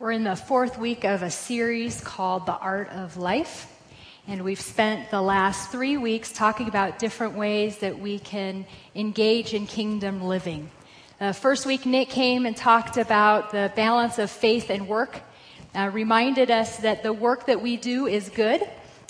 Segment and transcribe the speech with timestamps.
[0.00, 3.66] We're in the fourth week of a series called The Art of Life.
[4.28, 8.64] And we've spent the last three weeks talking about different ways that we can
[8.94, 10.70] engage in kingdom living.
[11.20, 15.20] Uh, first week, Nick came and talked about the balance of faith and work,
[15.74, 18.62] uh, reminded us that the work that we do is good,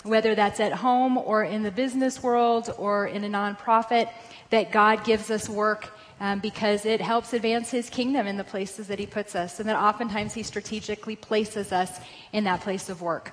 [0.05, 4.09] whether that's at home or in the business world or in a nonprofit,
[4.49, 5.91] that God gives us work
[6.21, 9.69] um, because it helps advance his kingdom in the places that he puts us, and
[9.69, 12.01] that oftentimes he strategically places us
[12.33, 13.33] in that place of work.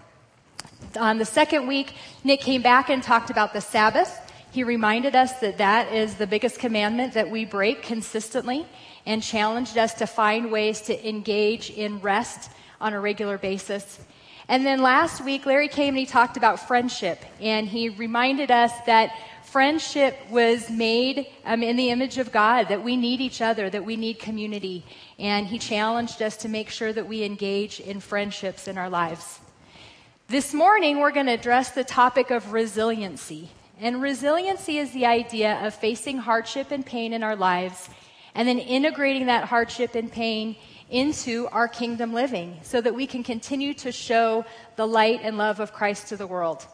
[0.99, 4.19] On the second week, Nick came back and talked about the Sabbath.
[4.51, 8.65] He reminded us that that is the biggest commandment that we break consistently
[9.05, 12.49] and challenged us to find ways to engage in rest
[12.79, 13.99] on a regular basis.
[14.47, 18.71] And then last week, Larry came and he talked about friendship, and he reminded us
[18.85, 19.11] that
[19.55, 23.85] friendship was made um, in the image of God, that we need each other, that
[23.85, 24.83] we need community.
[25.17, 29.39] And He challenged us to make sure that we engage in friendships in our lives.
[30.27, 33.47] This morning, we're going to address the topic of resiliency.
[33.79, 37.87] And resiliency is the idea of facing hardship and pain in our lives
[38.33, 40.57] and then integrating that hardship and pain
[40.89, 44.43] into our kingdom living so that we can continue to show
[44.75, 46.67] the light and love of Christ to the world.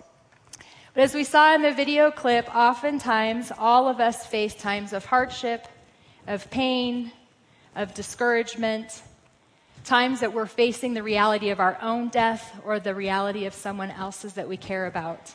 [0.94, 5.06] But as we saw in the video clip, oftentimes all of us face times of
[5.06, 5.66] hardship,
[6.28, 7.14] of pain,
[7.78, 9.02] of discouragement,
[9.86, 13.90] times that we're facing the reality of our own death or the reality of someone
[13.90, 15.34] else's that we care about.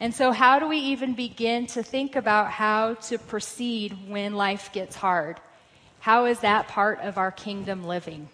[0.00, 4.72] And so, how do we even begin to think about how to proceed when life
[4.72, 5.38] gets hard?
[6.00, 8.30] How is that part of our kingdom living?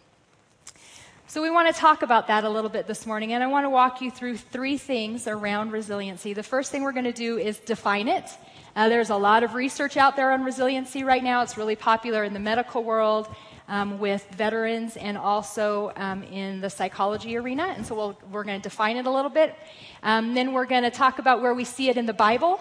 [1.33, 3.65] So, we want to talk about that a little bit this morning, and I want
[3.65, 6.35] to walk you through three things around resiliency.
[6.35, 8.29] The first thing we're going to do is define it.
[8.77, 11.41] Uh, there's a lot of research out there on resiliency right now.
[11.41, 13.35] It's really popular in the medical world
[13.67, 17.73] um, with veterans and also um, in the psychology arena.
[17.79, 19.55] And so we'll, we're going to define it a little bit.
[20.03, 22.61] Um, then we're going to talk about where we see it in the Bible.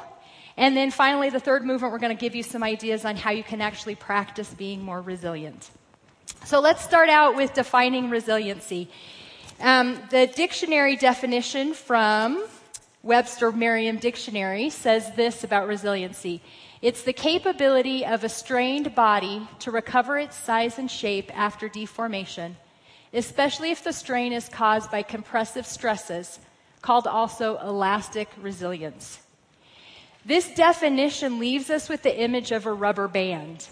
[0.56, 3.32] And then finally, the third movement, we're going to give you some ideas on how
[3.32, 5.72] you can actually practice being more resilient.
[6.46, 8.90] So let's start out with defining resiliency.
[9.60, 12.46] Um, the dictionary definition from
[13.04, 16.42] Webster Merriam Dictionary says this about resiliency
[16.82, 22.58] it's the capability of a strained body to recover its size and shape after deformation,
[23.14, 26.40] especially if the strain is caused by compressive stresses,
[26.82, 29.20] called also elastic resilience.
[30.26, 33.68] This definition leaves us with the image of a rubber band.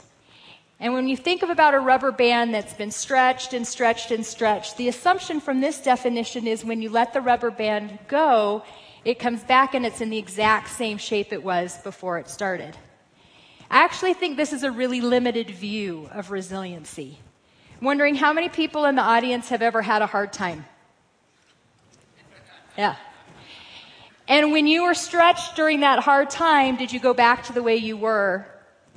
[0.81, 4.25] And when you think of about a rubber band that's been stretched and stretched and
[4.25, 8.63] stretched, the assumption from this definition is when you let the rubber band go,
[9.03, 12.77] it comes back and it's in the exact same shape it was before it started.
[13.69, 17.19] I actually think this is a really limited view of resiliency.
[17.79, 20.65] I'm wondering how many people in the audience have ever had a hard time?
[22.77, 22.95] Yeah.
[24.29, 27.63] And when you were stretched during that hard time, did you go back to the
[27.63, 28.45] way you were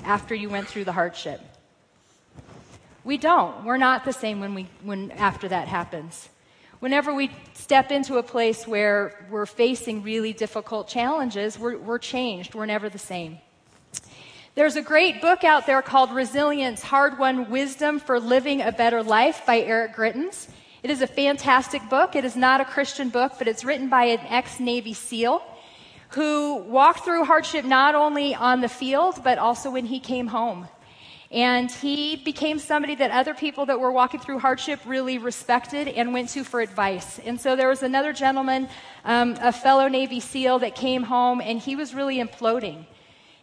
[0.04, 1.40] after you went through the hardship?
[3.04, 3.64] We don't.
[3.64, 6.28] We're not the same when we, when, after that happens.
[6.78, 12.54] Whenever we step into a place where we're facing really difficult challenges, we're, we're changed.
[12.54, 13.38] We're never the same.
[14.54, 19.02] There's a great book out there called Resilience Hard Won Wisdom for Living a Better
[19.02, 20.48] Life by Eric Greitens.
[20.82, 22.14] It is a fantastic book.
[22.14, 25.42] It is not a Christian book, but it's written by an ex Navy SEAL
[26.10, 30.68] who walked through hardship not only on the field, but also when he came home.
[31.32, 36.12] And he became somebody that other people that were walking through hardship really respected and
[36.12, 37.18] went to for advice.
[37.20, 38.68] And so there was another gentleman,
[39.06, 42.84] um, a fellow Navy SEAL, that came home and he was really imploding.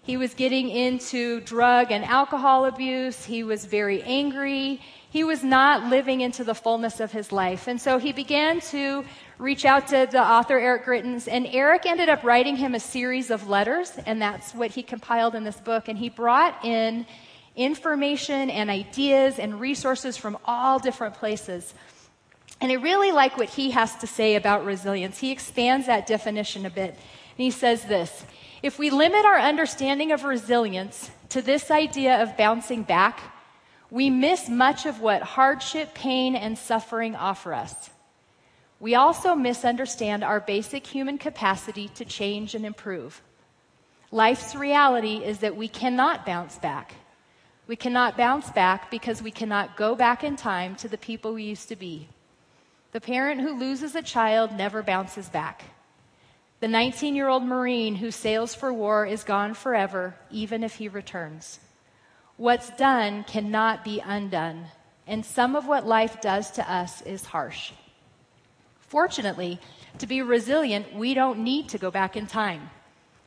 [0.04, 3.26] He was getting into drug and alcohol abuse.
[3.26, 4.82] He was very angry.
[5.10, 7.68] He was not living into the fullness of his life.
[7.68, 9.04] And so he began to
[9.40, 13.32] reach out to the author, Eric Greitens, and Eric ended up writing him a series
[13.32, 15.88] of letters, and that's what he compiled in this book.
[15.88, 17.06] And he brought in
[17.60, 21.74] information and ideas and resources from all different places.
[22.62, 25.20] And I really like what he has to say about resilience.
[25.20, 26.92] He expands that definition a bit.
[26.92, 27.00] And
[27.38, 28.26] he says this
[28.64, 33.20] If we limit our understanding of resilience to this idea of bouncing back,
[33.92, 37.90] we miss much of what hardship, pain, and suffering offer us.
[38.80, 43.22] We also misunderstand our basic human capacity to change and improve.
[44.12, 46.96] Life's reality is that we cannot bounce back.
[47.70, 51.44] We cannot bounce back because we cannot go back in time to the people we
[51.44, 52.10] used to be.
[52.94, 55.66] The parent who loses a child never bounces back.
[56.62, 60.88] The 19 year old Marine who sails for war is gone forever, even if he
[60.88, 61.60] returns.
[62.38, 64.66] What's done cannot be undone,
[65.06, 67.72] and some of what life does to us is harsh.
[68.80, 69.60] Fortunately,
[70.00, 72.72] to be resilient, we don't need to go back in time.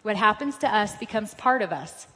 [0.02, 2.08] What happens to us becomes part of us.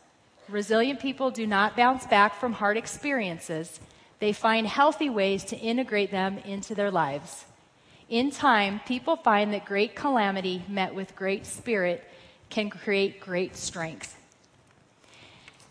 [0.49, 3.81] Resilient people do not bounce back from hard experiences.
[4.21, 7.45] They find healthy ways to integrate them into their lives.
[8.09, 12.05] In time, people find that great calamity met with great spirit
[12.49, 14.17] can create great strength.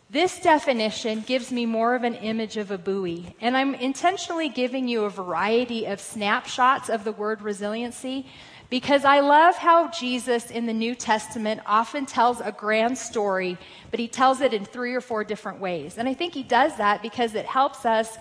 [0.10, 4.88] This definition gives me more of an image of a buoy, and I'm intentionally giving
[4.88, 8.28] you a variety of snapshots of the word resiliency
[8.70, 13.58] because I love how Jesus in the New Testament often tells a grand story,
[13.92, 15.98] but he tells it in three or four different ways.
[15.98, 18.18] And I think he does that because it helps us.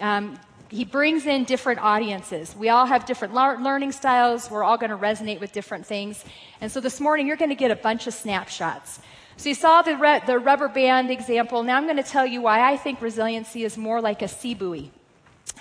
[0.00, 0.38] Um,
[0.70, 2.54] he brings in different audiences.
[2.54, 4.50] We all have different learning styles.
[4.50, 6.24] We're all going to resonate with different things.
[6.60, 9.00] And so this morning, you're going to get a bunch of snapshots.
[9.38, 11.62] So you saw the, re- the rubber band example.
[11.62, 14.54] Now I'm going to tell you why I think resiliency is more like a sea
[14.54, 14.90] buoy.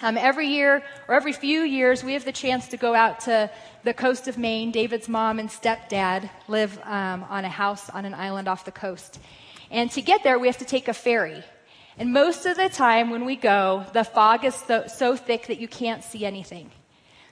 [0.01, 3.49] Um, every year or every few years, we have the chance to go out to
[3.83, 4.71] the coast of Maine.
[4.71, 9.19] David's mom and stepdad live um, on a house on an island off the coast.
[9.71, 11.43] And to get there, we have to take a ferry.
[11.97, 15.59] And most of the time when we go, the fog is so, so thick that
[15.59, 16.69] you can't see anything.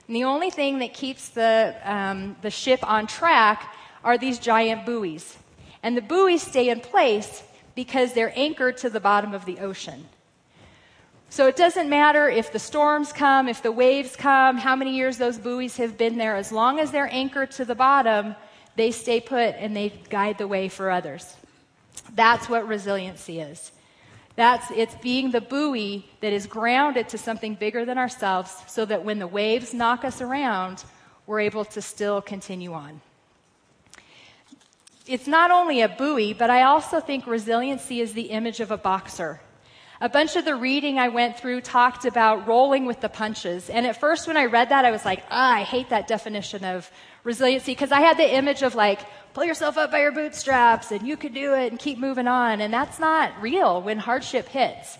[0.08, 4.84] And the only thing that keeps the, um, the ship on track are these giant
[4.84, 5.36] buoys.
[5.84, 7.44] And the buoys stay in place
[7.76, 10.08] because they're anchored to the bottom of the ocean.
[11.28, 15.18] So it doesn't matter if the storms come, if the waves come, how many years
[15.18, 16.36] those buoys have been there.
[16.36, 18.36] As long as they're anchored to the bottom,
[18.76, 21.36] they stay put and they guide the way for others.
[22.14, 23.72] That's what resiliency is.
[24.36, 29.02] That's it's being the buoy that is grounded to something bigger than ourselves so that
[29.02, 30.84] when the waves knock us around,
[31.26, 33.00] we're able to still continue on.
[35.06, 38.76] It's not only a buoy, but I also think resiliency is the image of a
[38.76, 39.40] boxer.
[39.98, 43.70] A bunch of the reading I went through talked about rolling with the punches.
[43.70, 46.64] And at first, when I read that, I was like, ah, I hate that definition
[46.64, 46.90] of
[47.24, 49.00] resiliency because I had the image of like,
[49.32, 52.60] pull yourself up by your bootstraps and you can do it and keep moving on.
[52.60, 54.98] And that's not real when hardship hits.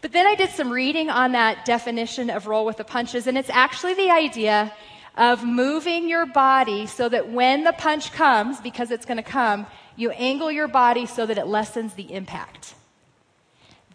[0.00, 3.36] But then I did some reading on that definition of roll with the punches, and
[3.36, 4.72] it's actually the idea
[5.16, 9.66] of moving your body so that when the punch comes, because it's going to come,
[9.96, 12.76] you angle your body so that it lessens the impact.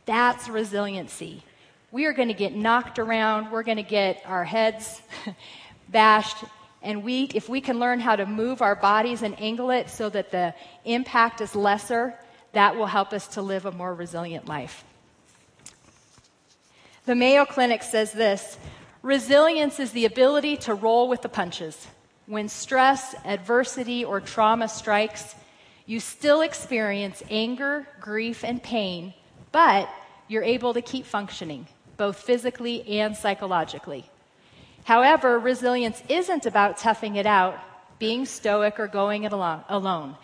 [0.05, 1.43] That's resiliency.
[1.91, 3.51] We are going to get knocked around.
[3.51, 5.01] We're going to get our heads
[5.89, 6.43] bashed.
[6.81, 10.09] And we, if we can learn how to move our bodies and angle it so
[10.09, 10.53] that the
[10.83, 12.13] impact is lesser,
[12.51, 14.83] that will help us to live a more resilient life.
[17.05, 18.57] The Mayo Clinic says this
[19.01, 21.87] resilience is the ability to roll with the punches.
[22.25, 25.35] When stress, adversity, or trauma strikes,
[25.85, 29.13] you still experience anger, grief, and pain
[29.53, 29.87] but
[30.27, 34.09] you're able to keep functioning, both physically and psychologically.
[34.83, 37.57] However, resilience isn't about toughing it out,
[37.99, 40.17] being stoic, or going it alone.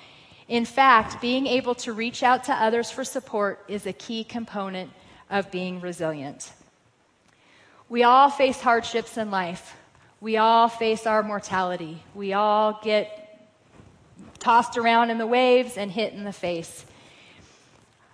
[0.49, 4.91] In fact, being able to reach out to others for support is a key component
[5.29, 6.51] of being resilient.
[7.87, 9.75] We all face hardships in life.
[10.19, 12.03] We all face our mortality.
[12.15, 13.47] We all get
[14.39, 16.85] tossed around in the waves and hit in the face.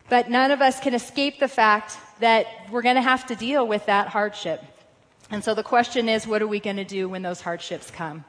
[0.07, 3.67] But none of us can escape the fact that we're going to have to deal
[3.67, 4.63] with that hardship.
[5.31, 8.23] And so the question is, what are we going to do when those hardships come?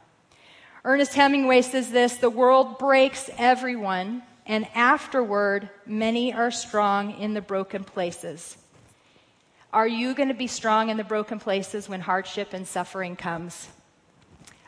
[0.84, 7.40] Ernest Hemingway says this the world breaks everyone, and afterward, many are strong in the
[7.40, 8.56] broken places.
[9.72, 13.68] Are you going to be strong in the broken places when hardship and suffering comes?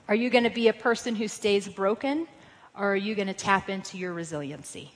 [0.08, 2.26] Are you going to be a person who stays broken,
[2.76, 4.92] or are you going to tap into your resiliency?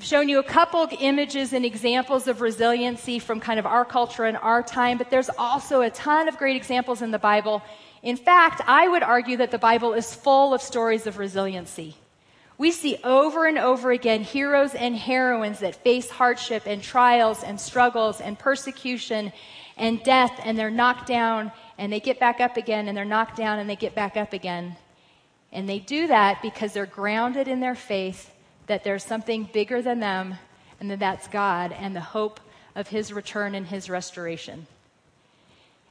[0.00, 4.24] I've shown you a couple images and examples of resiliency from kind of our culture
[4.24, 7.62] and our time, but there's also a ton of great examples in the Bible.
[8.02, 11.96] In fact, I would argue that the Bible is full of stories of resiliency.
[12.56, 17.60] We see over and over again heroes and heroines that face hardship and trials and
[17.60, 19.34] struggles and persecution
[19.76, 23.36] and death, and they're knocked down and they get back up again, and they're knocked
[23.36, 24.76] down and they get back up again.
[25.52, 28.30] And they do that because they're grounded in their faith
[28.70, 30.36] that there's something bigger than them
[30.78, 32.38] and that that's God and the hope
[32.76, 34.64] of his return and his restoration.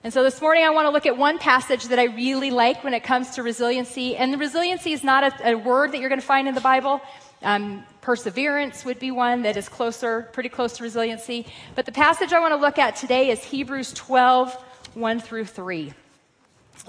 [0.01, 2.85] And so this morning I want to look at one passage that I really like
[2.85, 4.15] when it comes to resiliency.
[4.15, 7.01] And resiliency is not a, a word that you're going to find in the Bible.
[7.41, 11.47] Um, perseverance would be one that is closer, pretty close to resiliency.
[11.75, 14.53] But the passage I want to look at today is Hebrews 12,
[14.93, 15.93] 1 through 3.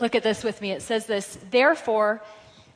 [0.00, 0.70] Look at this with me.
[0.70, 2.22] It says this Therefore,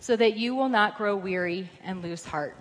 [0.00, 2.56] so that you will not grow weary and lose heart.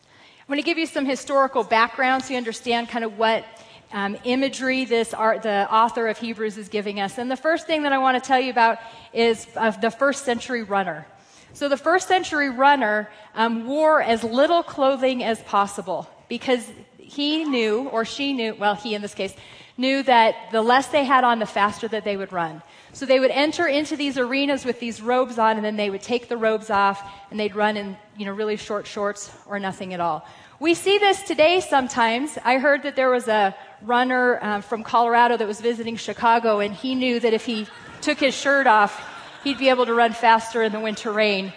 [0.00, 3.44] I'm going to give you some historical background so you understand kind of what
[3.92, 7.16] um, imagery this art, the author of Hebrews is giving us.
[7.16, 8.78] And the first thing that I want to tell you about
[9.12, 11.06] is uh, the first century runner.
[11.52, 16.68] So the first century runner um, wore as little clothing as possible because
[17.08, 19.34] he knew, or she knew, well, he in this case,
[19.76, 22.62] knew that the less they had on, the faster that they would run.
[22.92, 26.02] So they would enter into these arenas with these robes on, and then they would
[26.02, 29.92] take the robes off, and they'd run in, you know, really short shorts or nothing
[29.92, 30.24] at all.
[30.60, 32.38] We see this today sometimes.
[32.44, 36.72] I heard that there was a runner uh, from Colorado that was visiting Chicago, and
[36.72, 37.66] he knew that if he
[38.00, 39.10] took his shirt off,
[39.42, 41.52] he'd be able to run faster in the winter rain.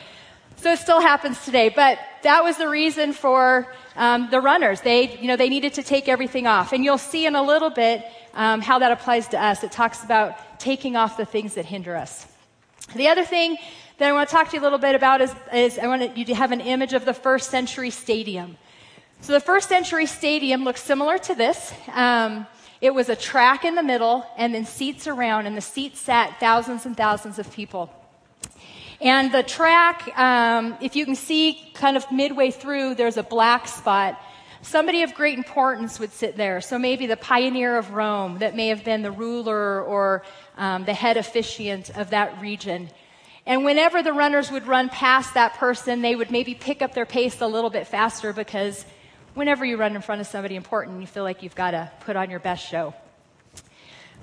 [0.57, 4.81] So it still happens today, but that was the reason for um, the runners.
[4.81, 7.69] They, you know, they needed to take everything off, and you'll see in a little
[7.69, 9.63] bit um, how that applies to us.
[9.63, 12.27] It talks about taking off the things that hinder us.
[12.93, 13.57] The other thing
[13.97, 16.17] that I want to talk to you a little bit about is, is I want
[16.17, 18.57] you to have an image of the first century stadium.
[19.21, 21.73] So the first century stadium looks similar to this.
[21.93, 22.45] Um,
[22.81, 26.41] it was a track in the middle and then seats around, and the seats sat
[26.41, 27.89] thousands and thousands of people.
[28.99, 33.67] And the track, um, if you can see kind of midway through, there's a black
[33.67, 34.19] spot.
[34.63, 36.61] Somebody of great importance would sit there.
[36.61, 40.23] So maybe the pioneer of Rome, that may have been the ruler or
[40.57, 42.89] um, the head officiant of that region.
[43.45, 47.05] And whenever the runners would run past that person, they would maybe pick up their
[47.05, 48.83] pace a little bit faster because
[49.35, 52.15] whenever you run in front of somebody important, you feel like you've got to put
[52.15, 52.95] on your best show.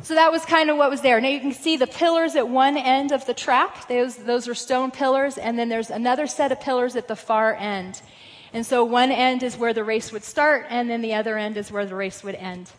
[0.02, 1.20] So that was kind of what was there.
[1.20, 3.88] Now you can see the pillars at one end of the track.
[3.88, 7.54] Those, those are stone pillars, and then there's another set of pillars at the far
[7.54, 8.02] end.
[8.52, 11.56] And so one end is where the race would start, and then the other end
[11.56, 12.70] is where the race would end.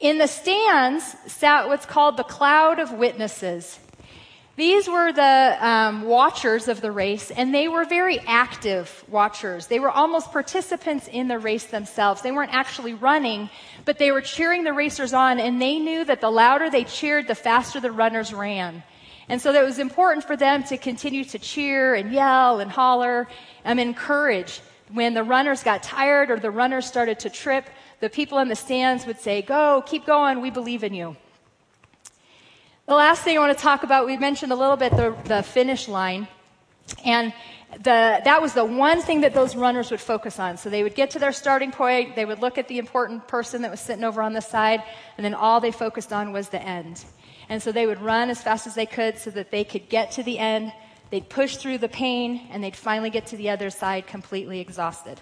[0.00, 3.78] In the stands sat what's called the cloud of witnesses.
[4.56, 9.68] These were the um, watchers of the race, and they were very active watchers.
[9.68, 12.20] They were almost participants in the race themselves.
[12.20, 13.48] They weren't actually running,
[13.84, 17.26] but they were cheering the racers on, and they knew that the louder they cheered,
[17.26, 18.82] the faster the runners ran.
[19.28, 23.28] And so it was important for them to continue to cheer and yell and holler
[23.64, 24.60] and encourage.
[24.90, 27.70] When the runners got tired or the runners started to trip,
[28.00, 31.16] the people in the stands would say, Go, keep going, we believe in you.
[32.86, 35.42] The last thing I want to talk about, we mentioned a little bit the, the
[35.42, 36.28] finish line.
[37.04, 37.32] And
[37.78, 40.58] the, that was the one thing that those runners would focus on.
[40.58, 43.62] So they would get to their starting point, they would look at the important person
[43.62, 44.82] that was sitting over on the side,
[45.16, 47.04] and then all they focused on was the end.
[47.48, 50.12] And so they would run as fast as they could so that they could get
[50.12, 50.72] to the end.
[51.10, 55.20] They'd push through the pain, and they'd finally get to the other side completely exhausted.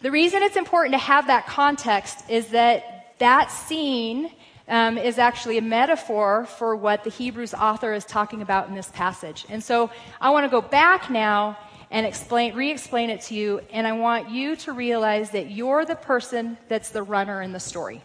[0.00, 4.30] The reason it's important to have that context is that that scene
[4.68, 8.90] um, is actually a metaphor for what the Hebrews author is talking about in this
[8.90, 9.46] passage.
[9.48, 11.58] And so I want to go back now
[11.90, 15.94] and explain, re-explain it to you, and I want you to realize that you're the
[15.94, 18.02] person that's the runner in the story.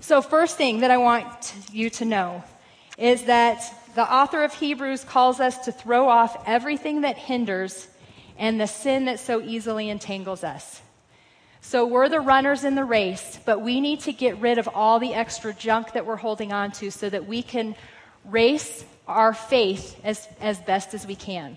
[0.00, 2.44] So, first thing that I want you to know
[2.98, 3.62] is that
[3.94, 7.88] the author of Hebrews calls us to throw off everything that hinders
[8.36, 10.82] and the sin that so easily entangles us.
[11.66, 15.00] So we're the runners in the race, but we need to get rid of all
[15.00, 17.74] the extra junk that we're holding on to so that we can
[18.26, 21.56] race our faith as, as best as we can.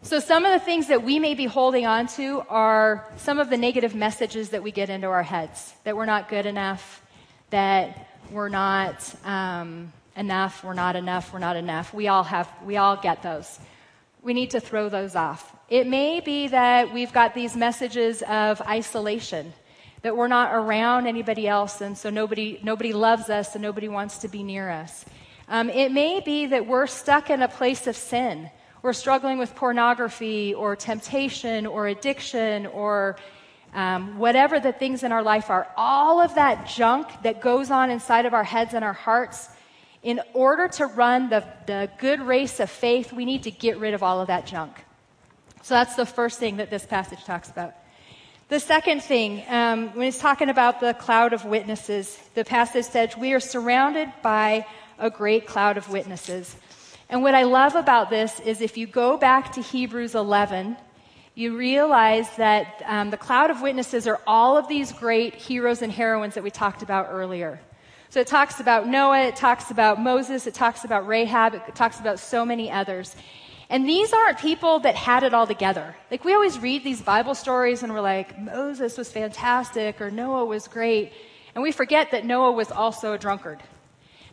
[0.00, 3.50] So some of the things that we may be holding on to are some of
[3.50, 7.02] the negative messages that we get into our heads that we're not good enough,
[7.50, 11.92] that we're not um, enough, we're not enough, we're not enough.
[11.92, 13.60] We all have, we all get those.
[14.22, 15.55] We need to throw those off.
[15.68, 19.52] It may be that we've got these messages of isolation,
[20.02, 24.18] that we're not around anybody else, and so nobody, nobody loves us and nobody wants
[24.18, 25.04] to be near us.
[25.48, 28.48] Um, it may be that we're stuck in a place of sin.
[28.82, 33.16] We're struggling with pornography or temptation or addiction or
[33.74, 35.66] um, whatever the things in our life are.
[35.76, 39.48] All of that junk that goes on inside of our heads and our hearts,
[40.04, 43.94] in order to run the, the good race of faith, we need to get rid
[43.94, 44.85] of all of that junk.
[45.66, 47.74] So that's the first thing that this passage talks about.
[48.50, 53.16] The second thing, um, when he's talking about the cloud of witnesses, the passage says,
[53.16, 54.64] We are surrounded by
[54.96, 56.54] a great cloud of witnesses.
[57.08, 60.76] And what I love about this is if you go back to Hebrews 11,
[61.34, 65.90] you realize that um, the cloud of witnesses are all of these great heroes and
[65.90, 67.58] heroines that we talked about earlier.
[68.10, 71.98] So it talks about Noah, it talks about Moses, it talks about Rahab, it talks
[71.98, 73.16] about so many others.
[73.68, 75.94] And these aren't people that had it all together.
[76.10, 80.44] Like we always read these Bible stories and we're like, Moses was fantastic or Noah
[80.44, 81.12] was great.
[81.54, 83.60] And we forget that Noah was also a drunkard.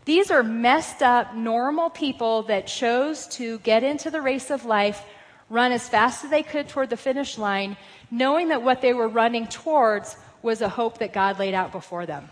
[0.05, 5.03] These are messed up, normal people that chose to get into the race of life,
[5.49, 7.77] run as fast as they could toward the finish line,
[8.11, 12.05] knowing that what they were running towards was a hope that God laid out before
[12.05, 12.29] them.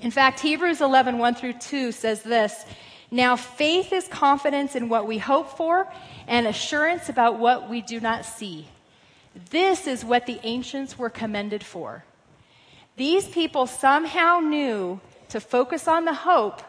[0.00, 2.64] In fact, Hebrews 11, 1 through 2 says this
[3.12, 5.86] Now faith is confidence in what we hope for
[6.26, 8.68] and assurance about what we do not see.
[9.50, 12.04] This is what the ancients were commended for.
[12.96, 16.62] These people somehow knew to focus on the hope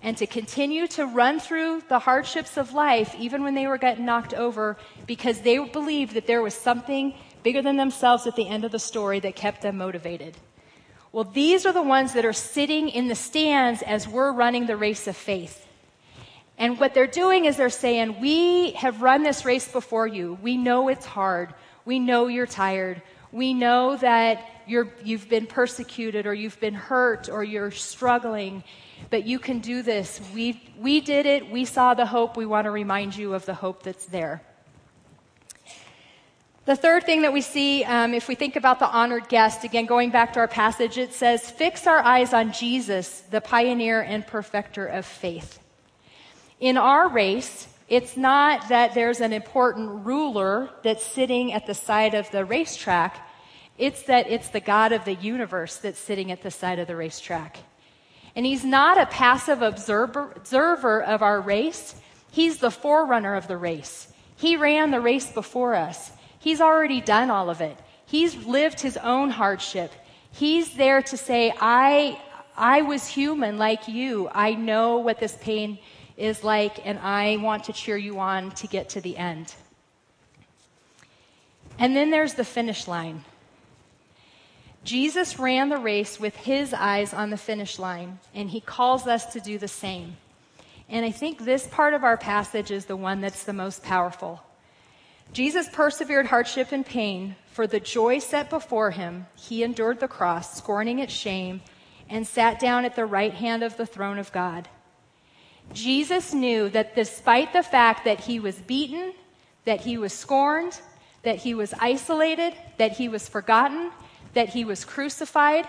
[0.00, 4.06] and to continue to run through the hardships of life, even when they were getting
[4.06, 8.64] knocked over, because they believed that there was something bigger than themselves at the end
[8.64, 10.38] of the story that kept them motivated.
[11.12, 14.76] Well, these are the ones that are sitting in the stands as we're running the
[14.78, 15.68] race of faith.
[16.58, 20.38] And what they're doing is they're saying, We have run this race before you.
[20.42, 21.54] We know it's hard.
[21.84, 23.02] We know you're tired.
[23.32, 28.62] We know that you have been persecuted or you've been hurt or you're struggling,
[29.10, 30.20] but you can do this.
[30.34, 31.50] We, we did it.
[31.50, 32.36] We saw the hope.
[32.36, 34.42] We want to remind you of the hope that's there.
[36.64, 39.86] The third thing that we see, um, if we think about the honored guest, again,
[39.86, 44.24] going back to our passage, it says, Fix our eyes on Jesus, the pioneer and
[44.24, 45.58] perfecter of faith.
[46.62, 52.14] In our race, it's not that there's an important ruler that's sitting at the side
[52.14, 53.28] of the racetrack.
[53.78, 56.94] It's that it's the God of the universe that's sitting at the side of the
[56.94, 57.58] racetrack.
[58.36, 61.96] And he's not a passive observer, observer of our race.
[62.30, 64.12] He's the forerunner of the race.
[64.36, 66.12] He ran the race before us.
[66.38, 67.76] He's already done all of it.
[68.06, 69.90] He's lived his own hardship.
[70.30, 72.22] He's there to say, I,
[72.56, 74.28] I was human like you.
[74.32, 75.80] I know what this pain
[76.22, 79.54] is like, and I want to cheer you on to get to the end.
[81.80, 83.24] And then there's the finish line.
[84.84, 89.26] Jesus ran the race with his eyes on the finish line, and he calls us
[89.32, 90.16] to do the same.
[90.88, 94.42] And I think this part of our passage is the one that's the most powerful.
[95.32, 97.34] Jesus persevered hardship and pain.
[97.50, 101.62] For the joy set before him, he endured the cross, scorning its shame,
[102.08, 104.68] and sat down at the right hand of the throne of God.
[105.74, 109.14] Jesus knew that despite the fact that he was beaten,
[109.64, 110.80] that he was scorned,
[111.22, 113.90] that he was isolated, that he was forgotten,
[114.34, 115.66] that he was crucified,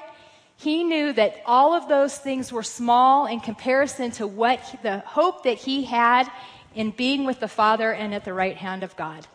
[0.57, 5.43] he knew that all of those things were small in comparison to what the hope
[5.43, 6.29] that he had
[6.75, 9.27] in being with the Father and at the right hand of God.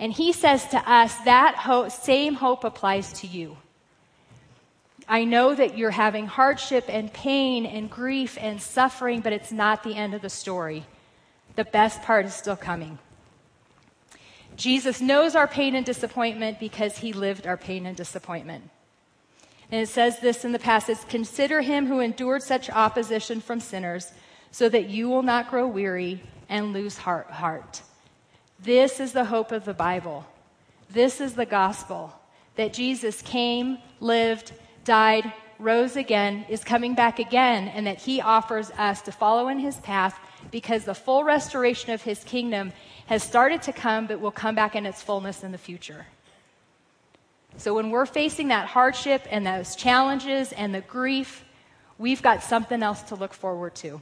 [0.00, 3.56] And he says to us that hope, same hope applies to you.
[5.08, 9.82] I know that you're having hardship and pain and grief and suffering, but it's not
[9.82, 10.84] the end of the story.
[11.56, 12.98] The best part is still coming.
[14.54, 18.68] Jesus knows our pain and disappointment because he lived our pain and disappointment.
[19.70, 24.12] And it says this in the passage Consider him who endured such opposition from sinners,
[24.50, 27.30] so that you will not grow weary and lose heart.
[27.30, 27.82] heart.
[28.60, 30.26] This is the hope of the Bible.
[30.90, 32.12] This is the gospel
[32.56, 34.52] that Jesus came, lived,
[34.88, 39.58] died, rose again, is coming back again, and that he offers us to follow in
[39.58, 40.18] his path
[40.50, 42.72] because the full restoration of his kingdom
[43.04, 46.06] has started to come, but will come back in its fullness in the future.
[47.58, 51.44] So when we're facing that hardship and those challenges and the grief,
[51.98, 54.00] we've got something else to look forward to.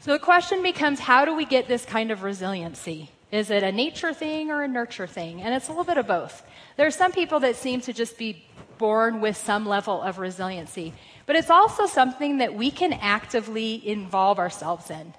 [0.00, 3.12] So the question becomes how do we get this kind of resiliency?
[3.30, 5.42] Is it a nature thing or a nurture thing?
[5.42, 6.42] And it's a little bit of both.
[6.76, 8.44] There are some people that seem to just be
[8.78, 10.94] born with some level of resiliency,
[11.26, 15.12] but it's also something that we can actively involve ourselves in.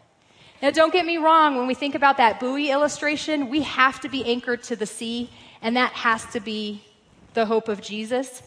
[0.62, 4.10] Now, don't get me wrong, when we think about that buoy illustration, we have to
[4.10, 5.30] be anchored to the sea,
[5.62, 6.84] and that has to be
[7.34, 8.42] the hope of Jesus.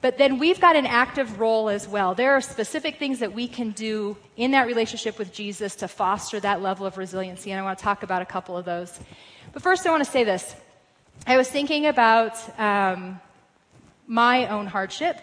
[0.00, 2.14] But then we've got an active role as well.
[2.14, 6.38] There are specific things that we can do in that relationship with Jesus to foster
[6.40, 8.98] that level of resiliency, and I want to talk about a couple of those.
[9.52, 10.54] But first, I want to say this.
[11.26, 13.20] I was thinking about um,
[14.06, 15.20] my own hardship,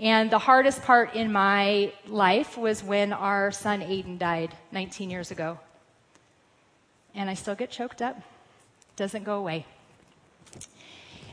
[0.00, 5.30] and the hardest part in my life was when our son Aiden died 19 years
[5.30, 5.58] ago.
[7.14, 8.20] And I still get choked up,
[8.96, 9.66] doesn't go away.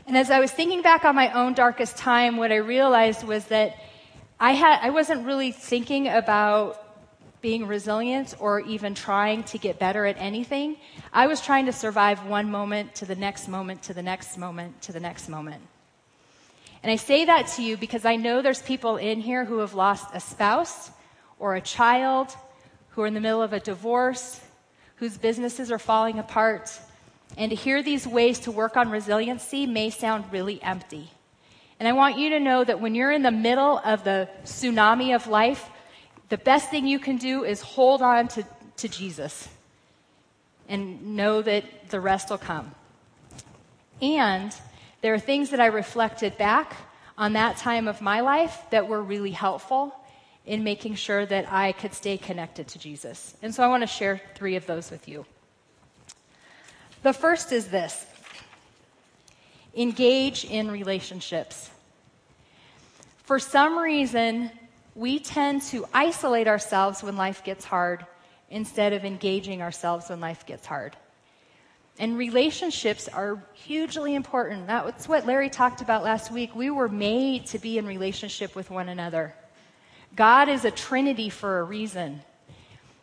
[0.06, 3.46] And as I was thinking back on my own darkest time, what I realized was
[3.46, 3.76] that
[4.38, 6.80] I, had, I wasn't really thinking about
[7.40, 10.76] being resilient or even trying to get better at anything.
[11.12, 14.82] I was trying to survive one moment to the next moment to the next moment
[14.82, 15.62] to the next moment.
[16.82, 19.72] And I say that to you because I know there's people in here who have
[19.72, 20.90] lost a spouse
[21.38, 22.34] or a child,
[22.90, 24.40] who are in the middle of a divorce,
[24.96, 26.70] whose businesses are falling apart.
[27.36, 31.10] And to hear these ways to work on resiliency may sound really empty.
[31.78, 35.14] And I want you to know that when you're in the middle of the tsunami
[35.14, 35.68] of life,
[36.28, 38.46] the best thing you can do is hold on to,
[38.78, 39.48] to Jesus
[40.68, 42.74] and know that the rest will come.
[44.00, 44.54] And
[45.02, 46.76] there are things that I reflected back
[47.18, 49.94] on that time of my life that were really helpful
[50.46, 53.36] in making sure that I could stay connected to Jesus.
[53.42, 55.24] And so I want to share three of those with you.
[57.04, 58.06] The first is this
[59.76, 61.70] engage in relationships.
[63.24, 64.50] For some reason,
[64.94, 68.06] we tend to isolate ourselves when life gets hard
[68.48, 70.96] instead of engaging ourselves when life gets hard.
[71.98, 74.66] And relationships are hugely important.
[74.66, 76.56] That's what Larry talked about last week.
[76.56, 79.34] We were made to be in relationship with one another.
[80.16, 82.22] God is a trinity for a reason.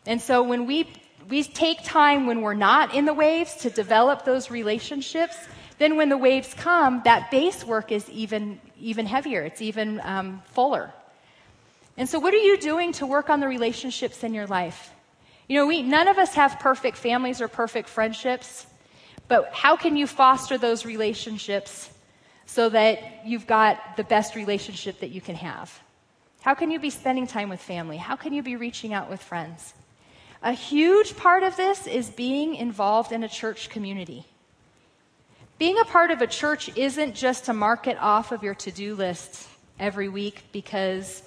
[0.06, 0.88] And so when we,
[1.28, 5.36] we take time when we're not in the waves to develop those relationships,
[5.78, 9.42] then when the waves come, that base work is even, even heavier.
[9.42, 10.92] It's even um, fuller.
[11.96, 14.90] And so what are you doing to work on the relationships in your life?
[15.48, 18.66] You know, we, none of us have perfect families or perfect friendships.
[19.28, 21.90] But how can you foster those relationships
[22.46, 25.80] so that you've got the best relationship that you can have?
[26.42, 27.96] How can you be spending time with family?
[27.96, 29.74] How can you be reaching out with friends?
[30.42, 34.26] A huge part of this is being involved in a church community.
[35.58, 38.72] Being a part of a church isn't just to mark it off of your to
[38.72, 41.22] do list every week because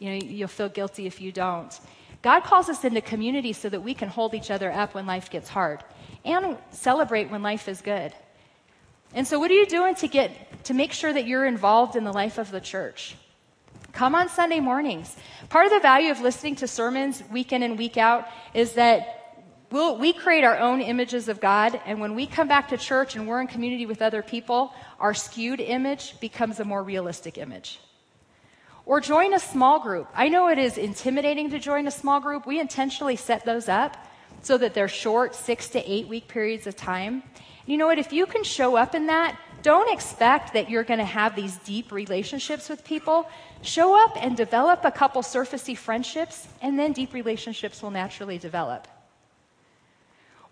[0.00, 1.78] you know, you'll feel guilty if you don't.
[2.22, 5.30] God calls us into community so that we can hold each other up when life
[5.30, 5.84] gets hard
[6.24, 8.12] and celebrate when life is good.
[9.14, 12.02] And so, what are you doing to get to make sure that you're involved in
[12.02, 13.14] the life of the church?
[13.96, 15.16] Come on Sunday mornings.
[15.48, 19.46] Part of the value of listening to sermons week in and week out is that
[19.70, 23.16] we'll, we create our own images of God, and when we come back to church
[23.16, 27.80] and we're in community with other people, our skewed image becomes a more realistic image.
[28.84, 30.08] Or join a small group.
[30.14, 32.44] I know it is intimidating to join a small group.
[32.44, 33.96] We intentionally set those up
[34.42, 37.22] so that they're short, six to eight week periods of time.
[37.64, 37.98] You know what?
[37.98, 41.56] If you can show up in that, don't expect that you're going to have these
[41.56, 43.28] deep relationships with people.
[43.62, 48.86] Show up and develop a couple surfacey friendships, and then deep relationships will naturally develop.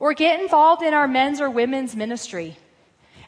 [0.00, 2.56] Or get involved in our men's or women's ministry.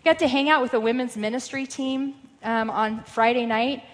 [0.01, 3.85] I got to hang out with a women's ministry team um, on Friday night.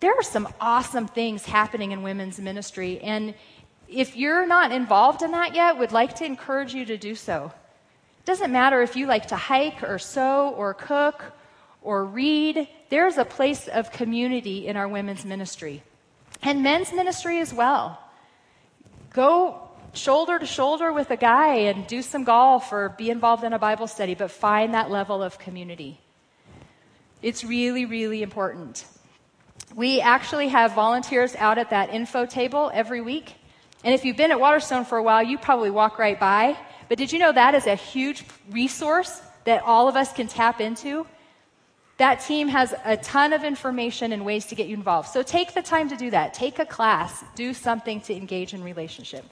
[0.00, 3.34] There are some awesome things happening in women's ministry, and
[3.86, 7.52] if you're not involved in that yet, would like to encourage you to do so.
[8.24, 11.24] Doesn't matter if you like to hike or sew or cook
[11.82, 15.82] or read, there's a place of community in our women's ministry
[16.42, 17.98] and men's ministry as well.
[19.12, 23.52] Go shoulder to shoulder with a guy and do some golf or be involved in
[23.52, 26.00] a Bible study, but find that level of community.
[27.22, 28.84] It's really, really important.
[29.74, 33.34] We actually have volunteers out at that info table every week
[33.84, 36.56] and if you've been at Waterstone for a while, you probably walk right by.
[36.88, 40.60] But did you know that is a huge resource that all of us can tap
[40.60, 41.06] into?
[41.96, 45.08] That team has a ton of information and ways to get you involved.
[45.08, 46.34] So take the time to do that.
[46.34, 49.24] Take a class, do something to engage in relationship.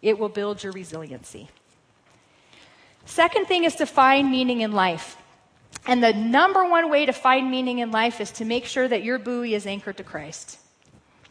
[0.00, 1.48] It will build your resiliency.
[3.04, 5.16] Second thing is to find meaning in life.
[5.86, 9.02] And the number one way to find meaning in life is to make sure that
[9.02, 10.58] your buoy is anchored to Christ.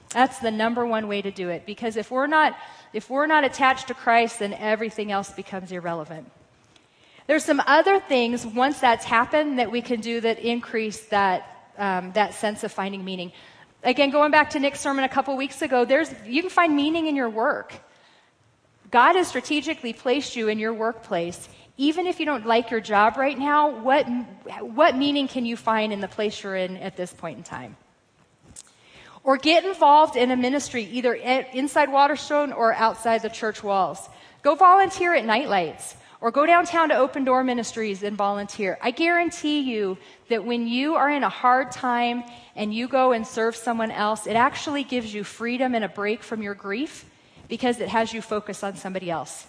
[0.09, 2.57] That's the number one way to do it because if we're not
[2.95, 6.31] if we're not attached to Christ then everything else becomes irrelevant.
[7.27, 12.11] There's some other things once that's happened that we can do that increase that um,
[12.13, 13.31] that sense of finding meaning.
[13.83, 17.07] Again, going back to Nick's sermon a couple weeks ago, there's you can find meaning
[17.07, 17.73] in your work.
[18.91, 21.49] God has strategically placed you in your workplace.
[21.77, 24.05] Even if you don't like your job right now, what,
[24.61, 27.75] what meaning can you find in the place you're in at this point in time?
[29.25, 34.07] Or get involved in a ministry, either inside Waterstone or outside the church walls.
[34.43, 38.77] Go volunteer at Nightlights or go downtown to Open Door Ministries and volunteer.
[38.81, 39.97] I guarantee you
[40.29, 42.23] that when you are in a hard time
[42.55, 46.23] and you go and serve someone else, it actually gives you freedom and a break
[46.23, 47.05] from your grief
[47.49, 49.47] because it has you focus on somebody else.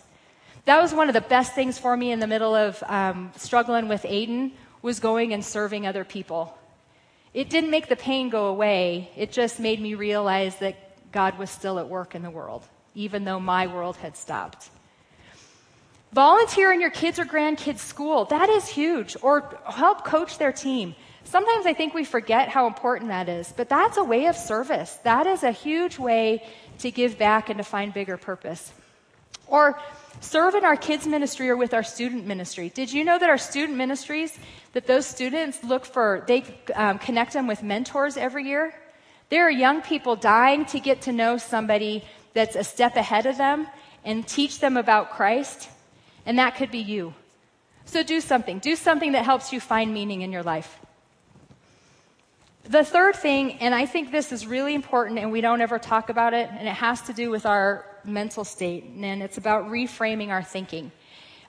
[0.65, 3.89] That was one of the best things for me in the middle of um, struggling
[3.89, 6.57] with Aiden was going and serving other people.
[7.37, 9.11] It didn't make the pain go away.
[9.15, 13.25] It just made me realize that God was still at work in the world, even
[13.25, 14.71] though my world had stopped.
[16.15, 18.25] Volunteer in your kids or grandkids' school.
[18.25, 19.19] That is huge.
[19.21, 20.95] Or help coach their team.
[21.25, 24.95] Sometimes I think we forget how important that is, but that's a way of service.
[25.05, 26.43] That is a huge way
[26.79, 28.73] to give back and to find bigger purpose.
[29.47, 29.79] Or
[30.21, 32.69] serve in our kids ministry or with our student ministry.
[32.71, 34.39] Did you know that our student ministries,
[34.73, 38.75] that those students look for, they um, connect them with mentors every year?
[39.29, 43.37] There are young people dying to get to know somebody that's a step ahead of
[43.37, 43.67] them
[44.05, 45.69] and teach them about Christ,
[46.25, 47.15] and that could be you.
[47.87, 48.59] So do something.
[48.59, 50.79] Do something that helps you find meaning in your life.
[52.65, 56.09] The third thing, and I think this is really important and we don't ever talk
[56.09, 60.29] about it, and it has to do with our mental state, and it's about reframing
[60.29, 60.93] our thinking.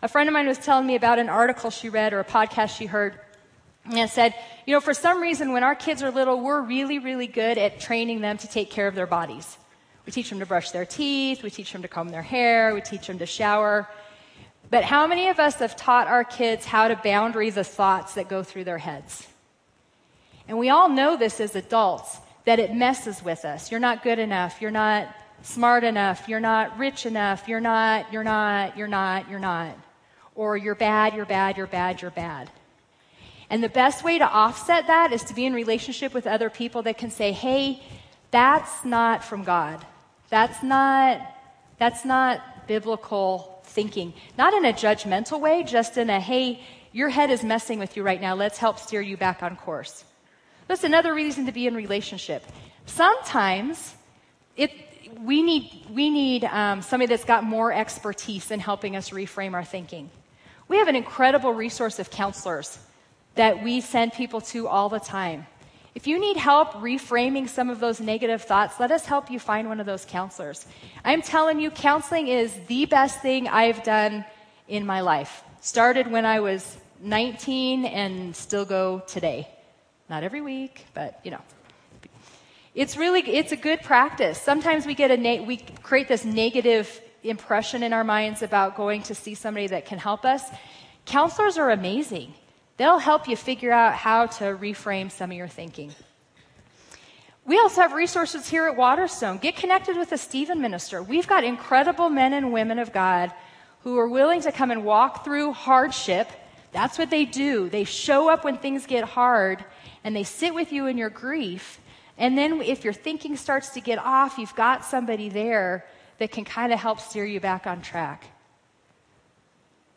[0.01, 2.77] A friend of mine was telling me about an article she read or a podcast
[2.77, 3.19] she heard,
[3.85, 6.99] and it said, you know, for some reason, when our kids are little, we're really,
[6.99, 9.57] really good at training them to take care of their bodies.
[10.05, 12.81] We teach them to brush their teeth, we teach them to comb their hair, we
[12.81, 13.87] teach them to shower.
[14.69, 18.27] But how many of us have taught our kids how to boundary the thoughts that
[18.27, 19.27] go through their heads?
[20.47, 23.71] And we all know this as adults that it messes with us.
[23.71, 24.61] You're not good enough.
[24.61, 26.27] You're not smart enough.
[26.27, 27.47] You're not rich enough.
[27.47, 29.75] You're not, you're not, you're not, you're not.
[30.35, 32.49] Or you're bad, you're bad, you're bad, you're bad.
[33.49, 36.81] And the best way to offset that is to be in relationship with other people
[36.83, 37.81] that can say, hey,
[38.31, 39.85] that's not from God.
[40.29, 41.21] That's not,
[41.79, 44.13] that's not biblical thinking.
[44.37, 48.03] Not in a judgmental way, just in a, hey, your head is messing with you
[48.03, 48.35] right now.
[48.35, 50.03] Let's help steer you back on course.
[50.67, 52.43] That's another reason to be in relationship.
[52.85, 53.95] Sometimes
[54.57, 54.71] it,
[55.21, 59.63] we need, we need um, somebody that's got more expertise in helping us reframe our
[59.63, 60.09] thinking.
[60.67, 62.77] We have an incredible resource of counselors
[63.35, 65.45] that we send people to all the time.
[65.95, 69.67] If you need help reframing some of those negative thoughts, let us help you find
[69.67, 70.67] one of those counselors.
[71.03, 74.23] I'm telling you, counseling is the best thing I've done
[74.67, 75.43] in my life.
[75.61, 79.47] Started when I was 19 and still go today.
[80.09, 81.41] Not every week, but you know.
[82.77, 84.39] It's really it's a good practice.
[84.39, 89.01] Sometimes we get a na- we create this negative impression in our minds about going
[89.09, 90.43] to see somebody that can help us.
[91.03, 92.35] Counselors are amazing.
[92.77, 95.91] They'll help you figure out how to reframe some of your thinking.
[97.45, 99.39] We also have resources here at Waterstone.
[99.39, 101.01] Get connected with a Stephen minister.
[101.01, 103.33] We've got incredible men and women of God
[103.81, 106.29] who are willing to come and walk through hardship.
[106.73, 107.69] That's what they do.
[107.69, 109.65] They show up when things get hard
[110.03, 111.79] and they sit with you in your grief.
[112.17, 115.85] And then if your thinking starts to get off, you've got somebody there
[116.17, 118.25] that can kind of help steer you back on track.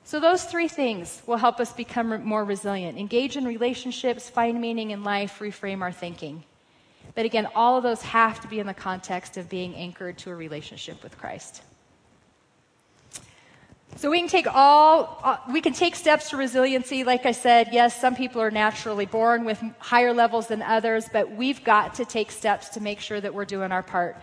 [0.04, 4.90] So, those three things will help us become more resilient engage in relationships, find meaning
[4.90, 6.42] in life, reframe our thinking.
[7.14, 10.30] But again, all of those have to be in the context of being anchored to
[10.30, 11.62] a relationship with Christ.
[13.96, 17.04] So we can take all, uh, we can take steps to resiliency.
[17.04, 21.32] Like I said, yes, some people are naturally born with higher levels than others, but
[21.32, 24.16] we've got to take steps to make sure that we're doing our part.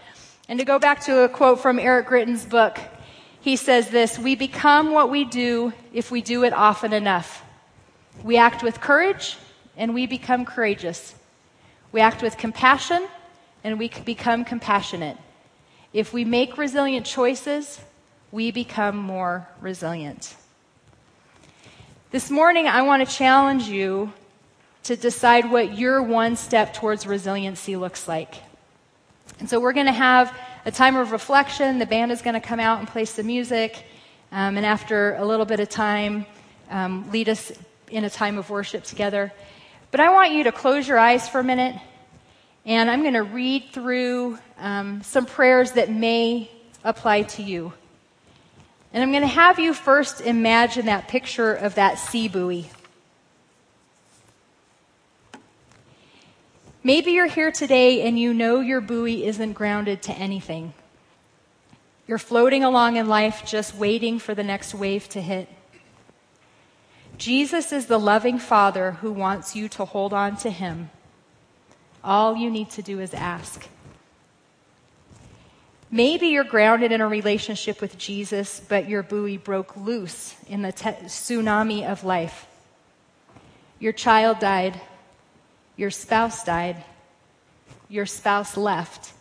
[0.49, 2.79] And to go back to a quote from Eric Greitens' book,
[3.41, 7.43] he says this We become what we do if we do it often enough.
[8.23, 9.37] We act with courage
[9.75, 11.13] and we become courageous.
[11.91, 13.07] We act with compassion
[13.63, 15.17] and we become compassionate.
[15.93, 17.79] If we make resilient choices,
[18.31, 20.35] we become more resilient.
[22.11, 24.11] This morning, I want to challenge you
[24.83, 28.35] to decide what your one step towards resiliency looks like.
[29.39, 30.35] And so we're going to have
[30.65, 31.79] a time of reflection.
[31.79, 33.85] The band is going to come out and play some music.
[34.31, 36.25] Um, and after a little bit of time,
[36.69, 37.51] um, lead us
[37.89, 39.31] in a time of worship together.
[39.91, 41.75] But I want you to close your eyes for a minute.
[42.65, 46.51] And I'm going to read through um, some prayers that may
[46.83, 47.71] apply to you.
[48.97, 52.67] And I'm going to have you first imagine that picture of that sea buoy.
[56.81, 60.73] Maybe you're here today and you know your buoy isn't grounded to anything.
[62.07, 65.47] You're floating along in life just waiting for the next wave to hit.
[67.19, 70.89] Jesus is the loving Father who wants you to hold on to Him.
[72.03, 73.67] All you need to do is ask.
[75.89, 80.73] Maybe you're grounded in a relationship with Jesus, but your buoy broke loose in the
[80.73, 82.45] te- tsunami of life.
[83.79, 84.79] Your child died.
[85.77, 86.83] Your spouse died.
[87.87, 89.13] Your spouse left.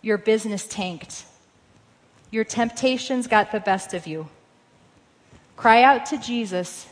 [0.00, 1.24] Your business tanked.
[2.30, 4.28] Your temptations got the best of you.
[5.56, 6.86] Cry out to Jesus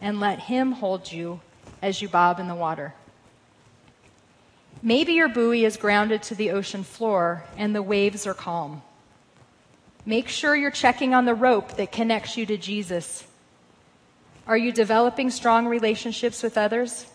[0.00, 1.40] and let Him hold you
[1.80, 2.94] as you bob in the water.
[4.86, 8.82] Maybe your buoy is grounded to the ocean floor and the waves are calm.
[10.04, 13.24] Make sure you're checking on the rope that connects you to Jesus.
[14.46, 17.06] Are you developing strong relationships with others?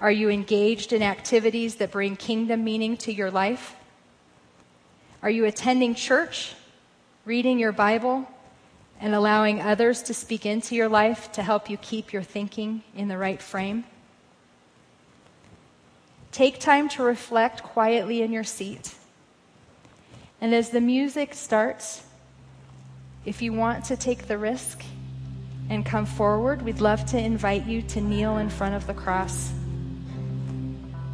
[0.00, 3.76] Are you engaged in activities that bring kingdom meaning to your life?
[5.22, 6.54] Are you attending church,
[7.24, 8.28] reading your Bible,
[8.98, 13.06] and allowing others to speak into your life to help you keep your thinking in
[13.06, 13.84] the right frame?
[16.34, 18.92] Take time to reflect quietly in your seat.
[20.40, 22.02] And as the music starts,
[23.24, 24.82] if you want to take the risk
[25.70, 29.52] and come forward, we'd love to invite you to kneel in front of the cross.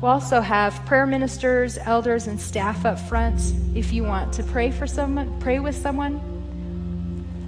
[0.01, 3.43] We'll also have prayer ministers, elders, and staff up front
[3.75, 6.19] if you want to pray for someone, pray with someone.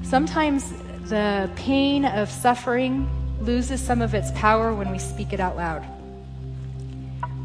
[0.02, 0.70] Sometimes
[1.08, 3.08] the pain of suffering
[3.40, 5.82] loses some of its power when we speak it out loud.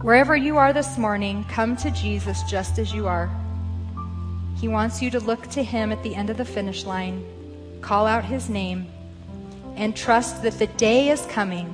[0.02, 3.32] Wherever you are this morning, come to Jesus just as you are.
[4.56, 7.26] He wants you to look to Him at the end of the finish line,
[7.82, 8.88] call out His name,
[9.76, 11.66] and trust that the day is coming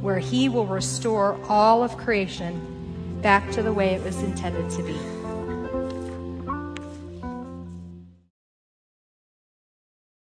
[0.00, 4.82] where He will restore all of creation back to the way it was intended to
[4.82, 5.15] be.